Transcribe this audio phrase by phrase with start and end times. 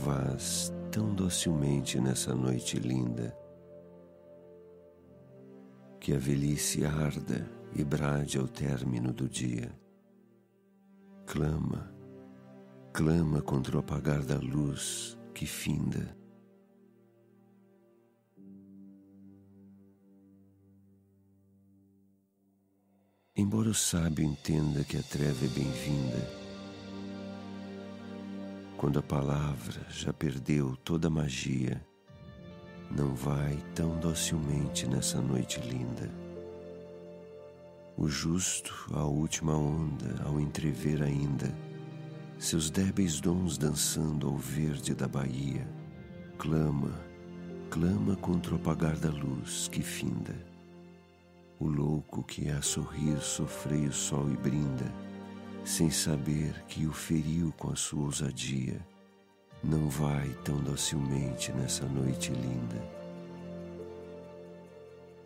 [0.00, 3.36] vás tão docilmente nessa noite linda.
[6.00, 7.46] Que a velhice arda
[7.76, 9.70] e brade ao término do dia.
[11.26, 11.92] Clama,
[12.94, 16.16] clama contra o apagar da luz que finda.
[23.36, 26.49] Embora o sábio entenda que a treva é bem-vinda,
[28.80, 31.84] quando a palavra já perdeu toda a magia,
[32.90, 36.10] não vai tão docilmente nessa noite linda.
[37.94, 41.54] O justo, a última onda, ao entrever ainda
[42.38, 45.68] seus débeis dons dançando ao verde da baía,
[46.38, 46.98] clama,
[47.68, 50.34] clama contra o apagar da luz que finda.
[51.58, 55.09] O louco que a sorrir sofrei o sol e brinda
[55.64, 58.84] sem saber que o feriu com a sua ousadia,
[59.62, 63.00] não vai tão docilmente nessa noite linda.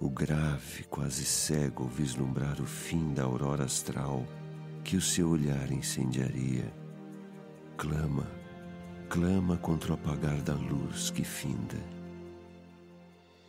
[0.00, 4.27] O grave, quase cego, vislumbrar o fim da aurora astral
[4.82, 6.70] que o seu olhar incendiaria,
[7.77, 8.28] clama,
[9.08, 11.78] clama contra o apagar da luz que finda.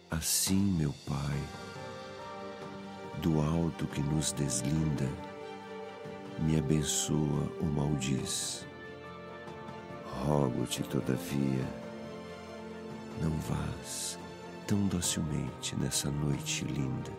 [0.10, 1.40] Assim, meu Pai,
[3.22, 5.10] do alto que nos deslinda,
[6.40, 8.66] me abençoa ou maldiz.
[10.24, 11.66] Rogo-te, todavia,
[13.22, 14.18] não vás
[14.66, 17.12] tão docilmente nessa noite linda.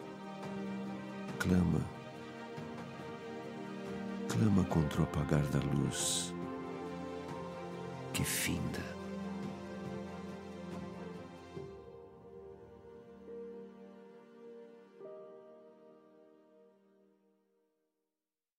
[1.39, 1.81] Clama,
[4.29, 6.35] clama contra o apagar da luz
[8.13, 8.96] que finda.